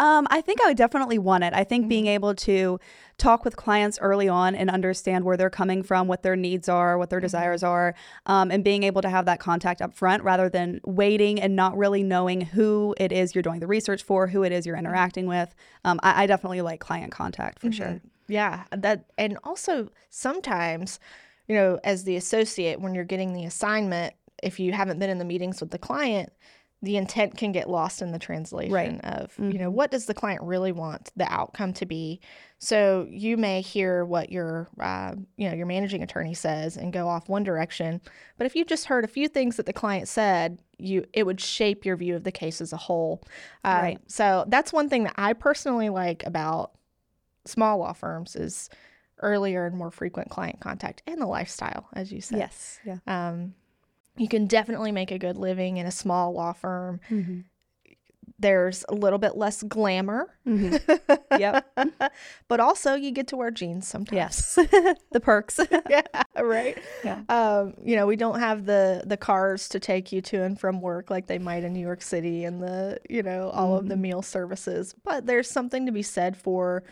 Um, 0.00 0.26
I 0.30 0.40
think 0.40 0.60
I 0.60 0.66
would 0.66 0.76
definitely 0.76 1.18
want 1.18 1.44
it. 1.44 1.52
I 1.54 1.62
think 1.62 1.88
being 1.88 2.08
able 2.08 2.34
to 2.34 2.80
talk 3.18 3.44
with 3.44 3.56
clients 3.56 3.98
early 4.00 4.28
on 4.28 4.54
and 4.54 4.68
understand 4.68 5.24
where 5.24 5.36
they're 5.36 5.50
coming 5.50 5.82
from, 5.82 6.08
what 6.08 6.22
their 6.22 6.34
needs 6.34 6.68
are, 6.68 6.98
what 6.98 7.10
their 7.10 7.20
desires 7.20 7.62
are, 7.62 7.94
um, 8.26 8.50
and 8.50 8.64
being 8.64 8.82
able 8.82 9.02
to 9.02 9.08
have 9.08 9.26
that 9.26 9.38
contact 9.38 9.80
up 9.80 9.94
front 9.94 10.24
rather 10.24 10.48
than 10.48 10.80
waiting 10.84 11.40
and 11.40 11.54
not 11.54 11.76
really 11.76 12.02
knowing 12.02 12.40
who 12.40 12.94
it 12.98 13.12
is 13.12 13.34
you're 13.34 13.42
doing 13.42 13.60
the 13.60 13.66
research 13.66 14.02
for, 14.02 14.26
who 14.26 14.42
it 14.42 14.50
is 14.50 14.66
you're 14.66 14.76
interacting 14.76 15.26
with. 15.26 15.54
Um, 15.84 16.00
I, 16.02 16.24
I 16.24 16.26
definitely 16.26 16.62
like 16.62 16.80
client 16.80 17.12
contact 17.12 17.60
for 17.60 17.70
sure. 17.70 18.00
Yeah, 18.28 18.64
that 18.70 19.04
and 19.18 19.38
also 19.44 19.90
sometimes, 20.10 20.98
you 21.48 21.54
know, 21.54 21.78
as 21.84 22.04
the 22.04 22.16
associate 22.16 22.80
when 22.80 22.94
you're 22.94 23.04
getting 23.04 23.32
the 23.32 23.44
assignment, 23.44 24.14
if 24.42 24.58
you 24.60 24.72
haven't 24.72 24.98
been 24.98 25.10
in 25.10 25.18
the 25.18 25.24
meetings 25.24 25.60
with 25.60 25.70
the 25.70 25.78
client, 25.78 26.32
the 26.84 26.96
intent 26.96 27.36
can 27.36 27.52
get 27.52 27.70
lost 27.70 28.02
in 28.02 28.10
the 28.10 28.18
translation 28.18 28.72
Right. 28.72 29.00
of, 29.04 29.32
you 29.38 29.56
know, 29.56 29.70
what 29.70 29.92
does 29.92 30.06
the 30.06 30.14
client 30.14 30.42
really 30.42 30.72
want 30.72 31.12
the 31.14 31.32
outcome 31.32 31.72
to 31.74 31.86
be? 31.86 32.20
So 32.58 33.06
you 33.08 33.36
may 33.36 33.60
hear 33.60 34.04
what 34.04 34.32
your, 34.32 34.68
uh, 34.80 35.14
you 35.36 35.48
know, 35.48 35.54
your 35.54 35.66
managing 35.66 36.02
attorney 36.02 36.34
says 36.34 36.76
and 36.76 36.92
go 36.92 37.06
off 37.06 37.28
one 37.28 37.44
direction, 37.44 38.00
but 38.36 38.46
if 38.46 38.56
you 38.56 38.64
just 38.64 38.86
heard 38.86 39.04
a 39.04 39.08
few 39.08 39.28
things 39.28 39.56
that 39.58 39.66
the 39.66 39.72
client 39.72 40.08
said, 40.08 40.58
you 40.76 41.04
it 41.12 41.24
would 41.24 41.40
shape 41.40 41.84
your 41.84 41.96
view 41.96 42.16
of 42.16 42.24
the 42.24 42.32
case 42.32 42.60
as 42.60 42.72
a 42.72 42.76
whole. 42.76 43.22
Uh, 43.62 43.78
Right. 43.80 43.98
So 44.08 44.44
that's 44.48 44.72
one 44.72 44.88
thing 44.88 45.04
that 45.04 45.14
I 45.16 45.34
personally 45.34 45.88
like 45.88 46.26
about 46.26 46.72
small 47.44 47.78
law 47.78 47.92
firms 47.92 48.34
is 48.34 48.68
earlier 49.22 49.66
and 49.66 49.76
more 49.76 49.90
frequent 49.90 50.28
client 50.30 50.60
contact 50.60 51.02
and 51.06 51.20
the 51.20 51.26
lifestyle, 51.26 51.88
as 51.94 52.12
you 52.12 52.20
said. 52.20 52.38
Yes. 52.38 52.80
Yeah. 52.84 52.96
Um, 53.06 53.54
you 54.16 54.28
can 54.28 54.46
definitely 54.46 54.92
make 54.92 55.10
a 55.10 55.18
good 55.18 55.36
living 55.38 55.78
in 55.78 55.86
a 55.86 55.90
small 55.92 56.32
law 56.34 56.52
firm. 56.52 57.00
Mm-hmm. 57.10 57.40
there's 58.38 58.84
a 58.88 58.94
little 58.94 59.18
bit 59.18 59.36
less 59.36 59.62
glamour. 59.62 60.34
Mm-hmm. 60.46 60.76
Yep. 61.40 61.66
but 62.46 62.60
also 62.60 62.94
you 62.94 63.10
get 63.10 63.28
to 63.28 63.36
wear 63.38 63.50
jeans 63.50 63.88
sometimes. 63.88 64.16
Yes. 64.16 64.54
the 65.12 65.18
perks. 65.20 65.58
yeah, 65.90 66.02
right. 66.38 66.76
Yeah. 67.02 67.22
Um, 67.30 67.74
you 67.82 67.96
know, 67.96 68.06
we 68.06 68.16
don't 68.16 68.38
have 68.38 68.66
the 68.66 69.02
the 69.06 69.16
cars 69.16 69.68
to 69.70 69.80
take 69.80 70.12
you 70.12 70.20
to 70.22 70.42
and 70.42 70.60
from 70.60 70.82
work 70.82 71.08
like 71.10 71.26
they 71.26 71.38
might 71.38 71.64
in 71.64 71.72
New 71.72 71.80
York 71.80 72.02
City 72.02 72.44
and 72.44 72.62
the, 72.62 72.98
you 73.08 73.22
know, 73.22 73.48
all 73.50 73.76
of 73.76 73.88
the 73.88 73.94
Mm-hmm. 73.94 74.02
meal 74.02 74.22
services. 74.22 74.94
But 75.04 75.24
there's 75.26 75.48
something 75.50 75.86
to 75.86 75.92
be 75.92 76.02
said 76.02 76.36
for 76.36 76.84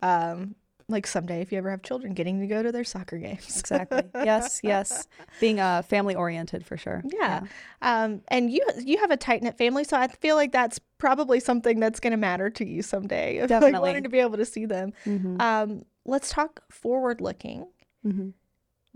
um 0.00 0.54
like 0.90 1.06
someday 1.06 1.42
if 1.42 1.52
you 1.52 1.58
ever 1.58 1.70
have 1.70 1.82
children 1.82 2.14
getting 2.14 2.40
to 2.40 2.46
go 2.46 2.62
to 2.62 2.72
their 2.72 2.84
soccer 2.84 3.18
games. 3.18 3.58
exactly. 3.58 4.02
Yes, 4.24 4.60
yes. 4.62 5.06
Being 5.40 5.60
uh, 5.60 5.82
family 5.82 6.14
oriented 6.14 6.64
for 6.64 6.76
sure. 6.76 7.02
Yeah. 7.04 7.42
Um, 7.82 8.22
and 8.28 8.50
you 8.50 8.64
you 8.82 8.98
have 8.98 9.10
a 9.10 9.16
tight 9.16 9.42
knit 9.42 9.58
family, 9.58 9.84
so 9.84 9.96
I 9.96 10.08
feel 10.08 10.34
like 10.36 10.50
that's 10.52 10.80
probably 10.98 11.40
something 11.40 11.78
that's 11.78 12.00
going 12.00 12.12
to 12.12 12.16
matter 12.16 12.50
to 12.50 12.66
you 12.66 12.82
someday. 12.82 13.40
like, 13.40 13.48
Definitely. 13.48 13.80
wanting 13.88 14.02
to 14.04 14.08
be 14.08 14.18
able 14.18 14.38
to 14.38 14.44
see 14.46 14.64
them. 14.66 14.92
Mhm. 15.06 15.40
Um, 15.40 15.84
let's 16.06 16.30
talk 16.30 16.60
forward 16.70 17.20
looking. 17.20 17.66
Mhm. 18.06 18.32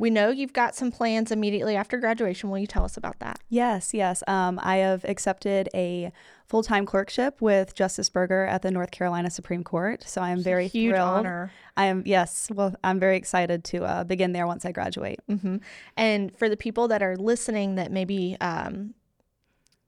We 0.02 0.10
know 0.10 0.30
you've 0.30 0.52
got 0.52 0.74
some 0.74 0.90
plans 0.90 1.30
immediately 1.30 1.76
after 1.76 1.96
graduation. 1.96 2.50
Will 2.50 2.58
you 2.58 2.66
tell 2.66 2.84
us 2.84 2.96
about 2.96 3.20
that? 3.20 3.38
Yes, 3.48 3.94
yes. 3.94 4.24
Um, 4.26 4.58
I 4.60 4.78
have 4.78 5.04
accepted 5.04 5.68
a 5.72 6.10
full 6.44 6.64
time 6.64 6.86
clerkship 6.86 7.40
with 7.40 7.76
Justice 7.76 8.10
Berger 8.10 8.44
at 8.44 8.62
the 8.62 8.72
North 8.72 8.90
Carolina 8.90 9.30
Supreme 9.30 9.62
Court. 9.62 10.02
So 10.04 10.20
I 10.20 10.30
am 10.30 10.42
very 10.42 10.66
Huge 10.66 10.94
thrilled. 10.94 11.08
honor. 11.08 11.52
I 11.76 11.84
am, 11.84 12.02
yes. 12.04 12.50
Well, 12.52 12.74
I'm 12.82 12.98
very 12.98 13.16
excited 13.16 13.62
to 13.66 13.84
uh, 13.84 14.02
begin 14.02 14.32
there 14.32 14.44
once 14.44 14.64
I 14.64 14.72
graduate. 14.72 15.20
hmm 15.28 15.58
And 15.96 16.36
for 16.36 16.48
the 16.48 16.56
people 16.56 16.88
that 16.88 17.00
are 17.00 17.16
listening, 17.16 17.76
that 17.76 17.92
maybe 17.92 18.36
um, 18.40 18.94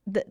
that 0.07 0.29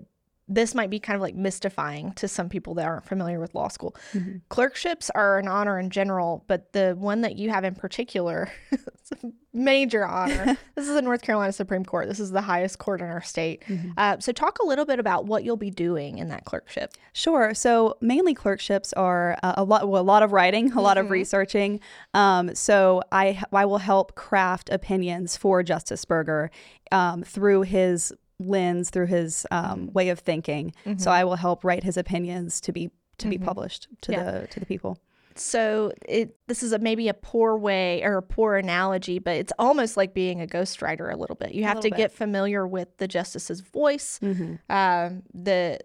this 0.47 0.75
might 0.75 0.89
be 0.89 0.99
kind 0.99 1.15
of 1.15 1.21
like 1.21 1.35
mystifying 1.35 2.11
to 2.13 2.27
some 2.27 2.49
people 2.49 2.73
that 2.75 2.85
aren't 2.85 3.05
familiar 3.05 3.39
with 3.39 3.55
law 3.55 3.69
school. 3.69 3.95
Mhm. 4.13 4.41
Clerkships 4.49 5.09
are 5.15 5.39
an 5.39 5.47
honor 5.47 5.79
in 5.79 5.89
general, 5.89 6.43
but 6.47 6.73
the 6.73 6.95
one 6.97 7.21
that 7.21 7.37
you 7.37 7.49
have 7.49 7.63
in 7.63 7.75
particular, 7.75 8.51
it's 8.71 9.11
a 9.23 9.31
major 9.53 10.05
honor. 10.05 10.57
this 10.75 10.87
is 10.87 10.93
the 10.93 11.01
North 11.01 11.21
Carolina 11.21 11.53
Supreme 11.53 11.85
Court. 11.85 12.07
This 12.07 12.19
is 12.19 12.31
the 12.31 12.41
highest 12.41 12.77
court 12.77 12.99
in 13.01 13.07
our 13.07 13.21
state. 13.21 13.63
Uh, 13.97 14.19
so, 14.19 14.31
talk 14.31 14.59
a 14.59 14.65
little 14.65 14.85
bit 14.85 14.99
about 14.99 15.25
what 15.25 15.43
you'll 15.43 15.55
be 15.55 15.69
doing 15.71 16.17
in 16.17 16.27
that 16.29 16.43
clerkship. 16.43 16.93
Sure. 17.13 17.53
So 17.53 17.95
mainly 18.01 18.33
clerkships 18.33 18.91
are 18.93 19.37
uh, 19.43 19.53
a 19.57 19.63
lot, 19.63 19.87
well, 19.87 20.01
a 20.01 20.03
lot 20.03 20.23
of 20.23 20.31
writing, 20.33 20.73
a 20.73 20.81
lot 20.81 20.97
of 20.97 21.09
researching. 21.09 21.79
Um, 22.13 22.53
so 22.55 23.01
I 23.11 23.41
I 23.51 23.65
will 23.65 23.77
help 23.77 24.15
craft 24.15 24.69
opinions 24.69 25.37
for 25.37 25.63
Justice 25.63 26.03
Berger 26.05 26.51
um, 26.91 27.23
through 27.23 27.61
his 27.61 28.13
lens, 28.39 28.89
through 28.89 29.07
his 29.07 29.45
um, 29.51 29.91
way 29.93 30.09
of 30.09 30.19
thinking. 30.19 30.73
So 30.97 31.11
I 31.11 31.23
will 31.23 31.35
help 31.35 31.63
write 31.63 31.83
his 31.83 31.97
opinions 31.97 32.59
to 32.61 32.71
be 32.71 32.89
to 33.19 33.27
be 33.29 33.37
published 33.37 33.87
to 34.01 34.11
Yeah. 34.11 34.23
the 34.41 34.47
to 34.47 34.59
the 34.59 34.65
people. 34.65 34.97
So 35.35 35.91
it 36.07 36.35
this 36.47 36.61
is 36.61 36.73
a 36.73 36.79
maybe 36.79 37.07
a 37.07 37.13
poor 37.13 37.57
way 37.57 38.03
or 38.03 38.17
a 38.17 38.21
poor 38.21 38.55
analogy, 38.55 39.17
but 39.19 39.35
it's 39.35 39.53
almost 39.57 39.97
like 39.97 40.13
being 40.13 40.41
a 40.41 40.45
ghostwriter 40.47 41.11
a 41.11 41.15
little 41.17 41.35
bit. 41.35 41.53
You 41.53 41.63
have 41.63 41.79
to 41.81 41.89
bit. 41.89 41.97
get 41.97 42.11
familiar 42.11 42.67
with 42.67 42.97
the 42.97 43.07
justice's 43.07 43.61
voice, 43.61 44.19
um, 44.69 45.23
the 45.33 45.79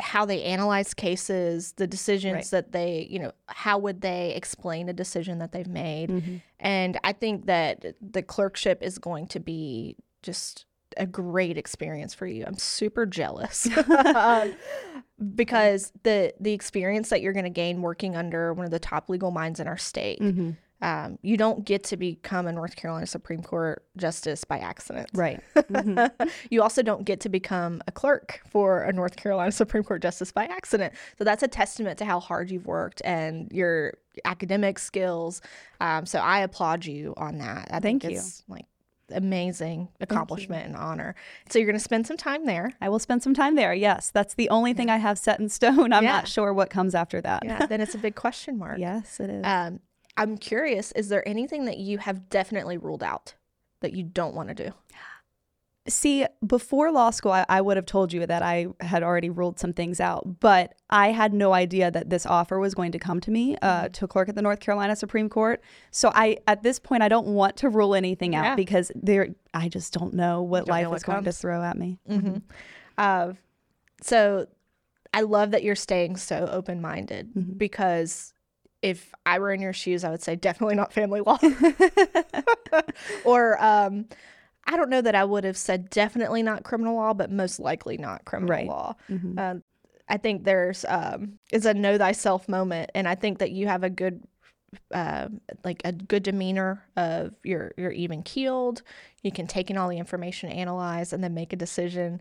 how 0.00 0.24
they 0.24 0.44
analyze 0.44 0.94
cases, 0.94 1.72
the 1.72 1.86
decisions 1.86 2.34
Right. 2.34 2.50
that 2.52 2.72
they, 2.72 3.06
you 3.10 3.18
know, 3.18 3.32
how 3.48 3.78
would 3.78 4.00
they 4.00 4.32
explain 4.34 4.88
a 4.88 4.92
decision 4.92 5.38
that 5.40 5.50
they've 5.52 5.66
made. 5.66 6.08
Mm-hmm. 6.10 6.36
And 6.60 6.98
I 7.02 7.12
think 7.12 7.46
that 7.46 7.84
the 8.00 8.22
clerkship 8.22 8.80
is 8.82 8.98
going 8.98 9.26
to 9.28 9.40
be 9.40 9.96
just 10.22 10.66
a 10.98 11.06
great 11.06 11.56
experience 11.56 12.14
for 12.14 12.26
you. 12.26 12.44
I'm 12.46 12.58
super 12.58 13.06
jealous 13.06 13.68
because 15.34 15.92
the 16.02 16.34
the 16.40 16.52
experience 16.52 17.08
that 17.10 17.22
you're 17.22 17.32
going 17.32 17.44
to 17.44 17.50
gain 17.50 17.82
working 17.82 18.16
under 18.16 18.52
one 18.52 18.64
of 18.64 18.70
the 18.70 18.78
top 18.78 19.08
legal 19.08 19.30
minds 19.30 19.60
in 19.60 19.66
our 19.66 19.78
state. 19.78 20.20
Mm-hmm. 20.20 20.50
Um, 20.80 21.18
you 21.22 21.36
don't 21.36 21.64
get 21.64 21.82
to 21.84 21.96
become 21.96 22.46
a 22.46 22.52
North 22.52 22.76
Carolina 22.76 23.06
Supreme 23.06 23.42
Court 23.42 23.84
justice 23.96 24.44
by 24.44 24.58
accident. 24.58 25.10
Right. 25.12 25.40
you 26.50 26.62
also 26.62 26.82
don't 26.82 27.04
get 27.04 27.18
to 27.20 27.28
become 27.28 27.82
a 27.88 27.92
clerk 27.92 28.40
for 28.48 28.82
a 28.82 28.92
North 28.92 29.16
Carolina 29.16 29.50
Supreme 29.50 29.82
Court 29.82 30.02
justice 30.02 30.30
by 30.30 30.44
accident. 30.44 30.94
So 31.16 31.24
that's 31.24 31.42
a 31.42 31.48
testament 31.48 31.98
to 31.98 32.04
how 32.04 32.20
hard 32.20 32.50
you've 32.50 32.66
worked 32.66 33.02
and 33.04 33.50
your 33.50 33.94
academic 34.24 34.78
skills. 34.78 35.42
Um, 35.80 36.06
so 36.06 36.20
I 36.20 36.40
applaud 36.40 36.84
you 36.84 37.12
on 37.16 37.38
that. 37.38 37.68
I 37.72 37.80
Thank 37.80 38.02
think 38.02 38.14
you. 38.14 38.22
Like 38.46 38.66
amazing 39.12 39.88
accomplishment 40.00 40.66
and 40.66 40.76
honor. 40.76 41.14
So 41.48 41.58
you're 41.58 41.66
going 41.66 41.76
to 41.78 41.82
spend 41.82 42.06
some 42.06 42.16
time 42.16 42.46
there. 42.46 42.72
I 42.80 42.88
will 42.88 42.98
spend 42.98 43.22
some 43.22 43.34
time 43.34 43.54
there. 43.56 43.72
Yes, 43.74 44.10
that's 44.10 44.34
the 44.34 44.48
only 44.50 44.72
thing 44.74 44.90
I 44.90 44.96
have 44.98 45.18
set 45.18 45.40
in 45.40 45.48
stone. 45.48 45.92
I'm 45.92 46.04
Yeah. 46.04 46.12
not 46.12 46.28
sure 46.28 46.52
what 46.52 46.70
comes 46.70 46.94
after 46.94 47.20
that. 47.20 47.44
Yeah, 47.44 47.66
then 47.66 47.80
it's 47.80 47.94
a 47.94 47.98
big 47.98 48.14
question 48.14 48.58
mark. 48.64 48.78
yes, 48.78 49.20
it 49.20 49.30
is. 49.30 49.44
Um, 49.44 49.80
I'm 50.16 50.36
curious, 50.36 50.92
is 50.92 51.08
there 51.08 51.26
anything 51.28 51.64
that 51.66 51.78
you 51.78 51.98
have 51.98 52.28
definitely 52.28 52.76
ruled 52.76 53.02
out 53.02 53.34
that 53.80 53.92
you 53.92 54.02
don't 54.02 54.34
want 54.34 54.48
to 54.48 54.54
do? 54.54 54.72
See, 55.88 56.26
before 56.46 56.92
law 56.92 57.10
school, 57.10 57.32
I, 57.32 57.46
I 57.48 57.60
would 57.60 57.76
have 57.76 57.86
told 57.86 58.12
you 58.12 58.26
that 58.26 58.42
I 58.42 58.66
had 58.80 59.02
already 59.02 59.30
ruled 59.30 59.58
some 59.58 59.72
things 59.72 60.00
out, 60.00 60.38
but 60.40 60.74
I 60.90 61.08
had 61.12 61.32
no 61.32 61.52
idea 61.54 61.90
that 61.90 62.10
this 62.10 62.26
offer 62.26 62.58
was 62.58 62.74
going 62.74 62.92
to 62.92 62.98
come 62.98 63.20
to 63.20 63.30
me 63.30 63.56
uh, 63.62 63.88
to 63.90 64.06
clerk 64.06 64.28
at 64.28 64.34
the 64.34 64.42
North 64.42 64.60
Carolina 64.60 64.94
Supreme 64.96 65.28
Court. 65.28 65.62
So 65.90 66.12
I, 66.14 66.36
at 66.46 66.62
this 66.62 66.78
point, 66.78 67.02
I 67.02 67.08
don't 67.08 67.28
want 67.28 67.56
to 67.58 67.68
rule 67.68 67.94
anything 67.94 68.34
out 68.34 68.44
Yeah. 68.44 68.54
because 68.56 68.92
there, 68.94 69.28
I 69.54 69.68
just 69.68 69.92
don't 69.94 70.14
know 70.14 70.42
what 70.42 70.66
Don't 70.66 70.68
know 70.68 70.72
life 70.74 70.88
what 70.88 70.96
is 70.96 71.02
going 71.04 71.24
to 71.24 71.32
throw 71.32 71.62
at 71.62 71.76
me. 71.78 71.98
Mm-hmm. 72.08 72.36
Uh, 72.98 73.32
so 74.02 74.46
I 75.14 75.22
love 75.22 75.52
that 75.52 75.62
you're 75.62 75.74
staying 75.74 76.16
so 76.16 76.48
open 76.52 76.80
minded 76.80 77.34
Mm-hmm. 77.34 77.52
because 77.54 78.34
if 78.82 79.12
I 79.26 79.38
were 79.38 79.50
in 79.52 79.60
your 79.60 79.72
shoes, 79.72 80.04
I 80.04 80.10
would 80.10 80.22
say 80.22 80.36
definitely 80.36 80.76
not 80.76 80.92
family 80.92 81.20
law. 81.20 81.38
or 83.24 83.62
um, 83.62 84.06
I 84.68 84.76
don't 84.76 84.90
know 84.90 85.00
that 85.00 85.14
I 85.14 85.24
would 85.24 85.44
have 85.44 85.56
said 85.56 85.90
definitely 85.90 86.42
not 86.42 86.62
criminal 86.62 86.94
law, 86.96 87.14
but 87.14 87.30
most 87.32 87.58
likely 87.58 87.96
not 87.96 88.24
criminal 88.24 88.50
Right. 88.50 88.66
law. 88.66 88.94
Mhm. 89.10 89.38
Um, 89.38 89.62
I 90.08 90.16
think 90.18 90.44
there's 90.44 90.84
um, 90.88 91.38
is 91.52 91.66
a 91.66 91.74
know 91.74 91.98
thyself 91.98 92.48
moment, 92.48 92.90
and 92.94 93.08
I 93.08 93.14
think 93.14 93.38
that 93.38 93.50
you 93.50 93.66
have 93.66 93.82
a 93.82 93.90
good, 93.90 94.22
uh, 94.94 95.28
like 95.64 95.80
a 95.84 95.92
good 95.92 96.22
demeanor 96.22 96.84
of 96.96 97.34
you're 97.44 97.72
you're 97.76 97.90
even 97.92 98.22
keeled. 98.22 98.82
You 99.22 99.32
can 99.32 99.46
take 99.46 99.70
in 99.70 99.76
all 99.76 99.88
the 99.88 99.98
information, 99.98 100.50
analyze, 100.50 101.12
and 101.12 101.22
then 101.24 101.34
make 101.34 101.52
a 101.52 101.56
decision, 101.56 102.20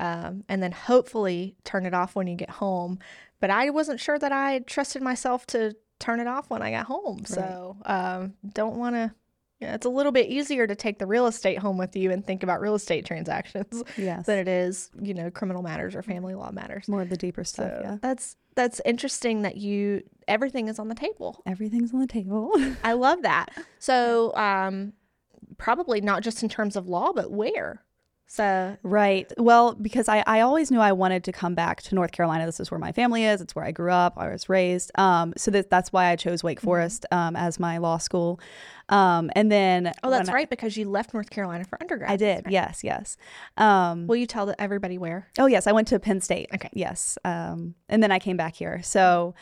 um, 0.00 0.44
and 0.48 0.62
then 0.62 0.72
hopefully 0.72 1.56
turn 1.64 1.86
it 1.86 1.94
off 1.94 2.14
when 2.16 2.26
you 2.26 2.36
get 2.36 2.50
home. 2.50 2.98
But 3.40 3.50
I 3.50 3.70
wasn't 3.70 4.00
sure 4.00 4.18
that 4.18 4.32
I 4.32 4.60
trusted 4.60 5.02
myself 5.02 5.46
to 5.48 5.76
turn 6.00 6.18
it 6.20 6.26
off 6.26 6.50
when 6.50 6.62
I 6.62 6.70
got 6.72 6.86
home, 6.86 7.24
so 7.24 7.76
um, 7.86 8.34
don't 8.52 8.76
want 8.76 8.94
to. 8.96 9.12
Yeah, 9.60 9.74
it's 9.74 9.86
a 9.86 9.88
little 9.90 10.12
bit 10.12 10.28
easier 10.28 10.66
to 10.68 10.76
take 10.76 10.98
the 11.00 11.06
real 11.06 11.26
estate 11.26 11.58
home 11.58 11.78
with 11.78 11.96
you 11.96 12.12
and 12.12 12.24
think 12.24 12.44
about 12.44 12.60
real 12.60 12.76
estate 12.76 13.04
transactions 13.04 13.82
Yes. 13.96 14.26
than 14.26 14.38
it 14.38 14.46
is, 14.46 14.90
you 15.00 15.14
know, 15.14 15.30
criminal 15.30 15.62
matters 15.62 15.96
or 15.96 16.02
family 16.02 16.34
law 16.34 16.52
matters. 16.52 16.86
More 16.88 17.02
of 17.02 17.08
the 17.10 17.16
deeper 17.16 17.42
stuff. 17.42 17.70
So 17.70 17.80
yeah. 17.82 17.96
that's 18.00 18.36
that's 18.54 18.80
interesting 18.84 19.42
that 19.42 19.56
you 19.56 20.02
everything 20.28 20.68
is 20.68 20.78
on 20.78 20.88
the 20.88 20.94
table. 20.94 21.42
Everything's 21.44 21.92
on 21.92 22.00
the 22.00 22.06
table. 22.06 22.52
I 22.84 22.92
love 22.92 23.22
that. 23.22 23.48
So 23.80 24.34
um 24.36 24.92
probably 25.56 26.00
not 26.00 26.22
just 26.22 26.42
in 26.42 26.48
terms 26.48 26.76
of 26.76 26.88
law, 26.88 27.12
but 27.12 27.30
where. 27.30 27.82
So 28.30 28.76
Right. 28.82 29.32
Well, 29.38 29.74
because 29.74 30.06
I, 30.06 30.22
I 30.26 30.40
always 30.40 30.70
knew 30.70 30.80
I 30.80 30.92
wanted 30.92 31.24
to 31.24 31.32
come 31.32 31.54
back 31.54 31.82
to 31.82 31.94
North 31.94 32.12
Carolina. 32.12 32.44
This 32.44 32.60
is 32.60 32.70
where 32.70 32.78
my 32.78 32.92
family 32.92 33.24
is. 33.24 33.40
It's 33.40 33.56
where 33.56 33.64
I 33.64 33.72
grew 33.72 33.90
up. 33.90 34.14
I 34.18 34.28
was 34.28 34.50
raised. 34.50 34.92
Um, 34.96 35.32
so 35.36 35.50
that, 35.50 35.70
that's 35.70 35.92
why 35.92 36.10
I 36.10 36.16
chose 36.16 36.44
Wake 36.44 36.60
Forest 36.60 37.06
um, 37.10 37.36
as 37.36 37.58
my 37.58 37.78
law 37.78 37.96
school. 37.96 38.38
Um, 38.90 39.30
and 39.34 39.50
then 39.50 39.92
oh, 40.02 40.10
that's 40.10 40.30
right 40.30 40.48
because 40.48 40.76
you 40.76 40.88
left 40.88 41.14
North 41.14 41.30
Carolina 41.30 41.64
for 41.64 41.78
undergrad. 41.80 42.10
I, 42.10 42.14
I 42.14 42.16
did. 42.16 42.46
Yes. 42.50 42.84
Yes. 42.84 43.16
Um, 43.56 44.06
Will 44.06 44.16
you 44.16 44.26
tell 44.26 44.54
everybody 44.58 44.98
where? 44.98 45.28
oh, 45.38 45.46
yes. 45.46 45.66
I 45.66 45.72
went 45.72 45.88
to 45.88 45.98
Penn 45.98 46.20
State. 46.20 46.50
Okay. 46.54 46.70
Yes. 46.74 47.16
Um, 47.24 47.74
and 47.88 48.02
then 48.02 48.12
I 48.12 48.18
came 48.18 48.36
back 48.36 48.54
here. 48.54 48.82
So. 48.82 49.34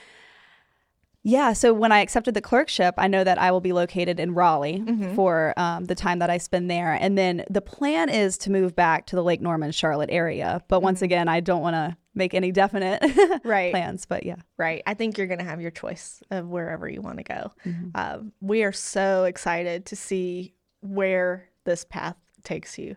Yeah, 1.28 1.54
so 1.54 1.74
when 1.74 1.90
I 1.90 2.02
accepted 2.02 2.34
the 2.34 2.40
clerkship, 2.40 2.94
I 2.98 3.08
know 3.08 3.24
that 3.24 3.36
I 3.36 3.50
will 3.50 3.60
be 3.60 3.72
located 3.72 4.20
in 4.20 4.32
Raleigh 4.32 4.84
for 5.16 5.52
um, 5.56 5.86
the 5.86 5.96
time 5.96 6.20
that 6.20 6.30
I 6.30 6.38
spend 6.38 6.70
there. 6.70 6.92
And 6.92 7.18
then 7.18 7.44
the 7.50 7.60
plan 7.60 8.08
is 8.08 8.38
to 8.38 8.50
move 8.52 8.76
back 8.76 9.06
to 9.06 9.16
the 9.16 9.24
Lake 9.24 9.40
Norman, 9.40 9.72
Charlotte 9.72 10.10
area. 10.12 10.62
But 10.68 10.82
once 10.82 11.02
again, 11.02 11.26
I 11.28 11.40
don't 11.40 11.62
want 11.62 11.74
to 11.74 11.96
make 12.14 12.32
any 12.32 12.52
definite 12.52 13.02
Right. 13.44 13.72
plans. 13.72 14.06
But 14.06 14.24
yeah. 14.24 14.36
Right. 14.56 14.84
I 14.86 14.94
think 14.94 15.18
you're 15.18 15.26
going 15.26 15.40
to 15.40 15.44
have 15.44 15.60
your 15.60 15.72
choice 15.72 16.22
of 16.30 16.46
wherever 16.46 16.88
you 16.88 17.02
want 17.02 17.18
to 17.18 17.24
go. 17.24 17.52
Mm-hmm. 17.64 17.88
Um, 17.96 18.32
we 18.40 18.62
are 18.62 18.70
so 18.72 19.24
excited 19.24 19.84
to 19.86 19.96
see 19.96 20.54
where 20.80 21.48
this 21.64 21.84
path 21.84 22.14
takes 22.44 22.78
you. 22.78 22.94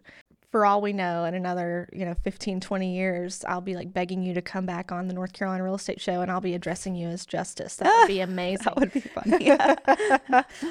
For 0.51 0.65
all 0.65 0.81
we 0.81 0.93
know, 0.93 1.25
in 1.25 1.35
another, 1.35 1.87
you 1.93 2.05
know, 2.05 2.15
15, 2.23 2.59
20 2.59 2.95
years, 2.95 3.45
I'll 3.47 3.61
be 3.61 3.75
like 3.75 3.93
begging 3.93 4.23
you 4.23 4.33
to 4.33 4.41
come 4.41 4.65
back 4.65 4.91
on 4.91 5.07
the 5.07 5.13
North 5.13 5.33
Carolina 5.33 5.63
Real 5.63 5.75
Estate 5.75 6.01
Show 6.01 6.21
and 6.21 6.31
I'll 6.31 6.41
be 6.41 6.55
addressing 6.55 6.95
you 6.95 7.07
as 7.07 7.25
Justice. 7.25 7.75
That 7.75 7.95
would 7.99 8.07
be 8.07 8.19
amazing. 8.21 8.63
that 8.65 8.75
would 8.77 8.91
be 8.91 8.99
funny. 9.01 9.49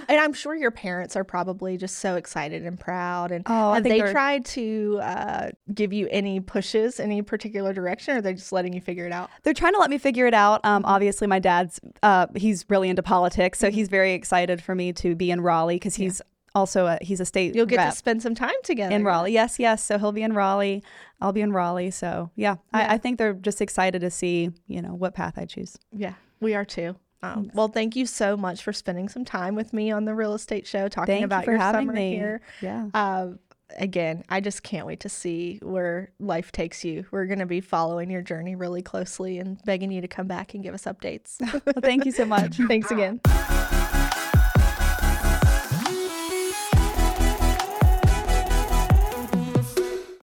and 0.09 0.19
I'm 0.21 0.33
sure 0.33 0.55
your 0.55 0.71
parents 0.71 1.17
are 1.17 1.25
probably 1.25 1.77
just 1.77 1.99
so 1.99 2.17
excited 2.17 2.65
and 2.67 2.79
proud. 2.79 3.31
And 3.31 3.45
Oh, 3.47 3.75
have 3.75 3.85
they 3.85 3.99
they're- 4.01 4.11
tried 4.13 4.45
to 4.47 4.99
uh, 5.03 5.51
give 5.75 5.93
you 5.93 6.09
any 6.11 6.41
pushes, 6.41 6.99
any 7.01 7.23
particular 7.23 7.73
direction, 7.73 8.17
or 8.17 8.21
they're 8.21 8.33
they 8.33 8.37
just 8.37 8.53
letting 8.53 8.73
you 8.73 8.81
figure 8.81 9.07
it 9.07 9.13
out? 9.13 9.31
They're 9.43 9.55
trying 9.55 9.73
to 9.75 9.79
let 9.79 9.91
me 9.91 9.99
figure 9.99 10.27
it 10.27 10.35
out. 10.35 10.65
Um, 10.65 10.79
Mm-hmm. 10.83 10.91
obviously, 10.93 11.27
my 11.27 11.39
dad's 11.41 11.81
uh, 12.03 12.27
he's 12.37 12.65
really 12.69 12.89
into 12.89 13.03
politics, 13.03 13.59
so 13.59 13.71
he's 13.71 13.89
very 13.89 14.13
excited 14.13 14.63
for 14.63 14.75
me 14.75 14.93
to 14.95 15.15
be 15.17 15.31
in 15.31 15.41
Raleigh 15.41 15.77
because 15.77 15.97
he's 15.97 16.21
also 16.55 16.87
a, 16.87 16.99
he's 17.03 17.21
a 17.21 17.25
state. 17.25 17.55
You'll 17.55 17.67
get 17.67 17.85
to 17.91 17.97
spend 17.97 18.23
some 18.23 18.35
time 18.35 18.55
together. 18.65 18.95
in 18.95 19.05
Raleigh. 19.05 19.33
Yes, 19.33 19.59
yes. 19.59 19.85
So 19.85 19.99
he'll 19.99 20.13
be 20.13 20.23
in 20.23 20.33
Raleigh. 20.33 20.83
I'll 21.21 21.33
be 21.33 21.41
in 21.41 21.53
Raleigh. 21.53 21.91
So 21.91 22.31
yeah, 22.37 22.57
Yeah. 22.75 22.81
I, 22.89 22.95
I 22.95 22.99
think 22.99 23.19
they're 23.19 23.35
just 23.35 23.61
excited 23.61 24.01
to 24.01 24.11
see 24.11 24.51
you 24.67 24.83
know 24.83 24.95
what 24.95 25.15
path 25.15 25.35
I 25.37 25.45
choose. 25.45 25.77
Yeah, 25.93 26.15
we 26.41 26.55
are 26.55 26.65
too. 26.65 26.97
Um, 27.23 27.51
well, 27.53 27.67
thank 27.67 27.97
you 27.97 28.07
so 28.07 28.37
much 28.37 28.63
for 28.63 28.73
spending 28.73 29.09
some 29.09 29.25
time 29.25 29.57
with 29.57 29.73
me 29.73 29.91
on 29.91 30.05
the 30.05 30.15
real 30.15 30.35
estate 30.35 30.67
show, 30.69 30.89
talking 30.89 31.15
Thank 31.15 31.25
about 31.25 31.41
you 31.41 31.45
for 31.47 31.51
your 31.53 31.61
having 31.61 31.81
summer 31.89 31.93
me. 31.93 32.11
here. 32.15 32.41
Yeah. 32.63 32.87
Um, 32.95 33.41
again, 33.77 34.23
I 34.29 34.41
just 34.41 34.63
can't 34.63 34.87
wait 34.87 35.01
to 35.01 35.09
see 35.09 35.59
where 35.61 36.13
life 36.21 36.53
takes 36.53 36.85
you. 36.85 37.07
We're 37.11 37.27
going 37.27 37.41
to 37.41 37.47
be 37.47 37.61
following 37.61 38.09
your 38.09 38.23
journey 38.23 38.55
really 38.55 38.83
closely 38.83 39.41
and 39.41 39.61
begging 39.65 39.91
you 39.91 40.01
to 40.01 40.07
come 40.09 40.29
back 40.29 40.55
and 40.55 40.63
give 40.63 40.75
us 40.75 40.85
updates. 40.85 41.41
Well, 41.41 41.75
thank 41.83 42.05
you 42.05 42.13
so 42.13 42.25
much. 42.25 42.57
Thanks 42.69 42.93
again. 42.93 43.21